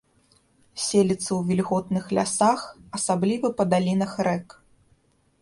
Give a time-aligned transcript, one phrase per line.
[0.83, 2.65] Селіцца ў вільготных лясах,
[3.01, 4.47] асабліва па далінах рэк.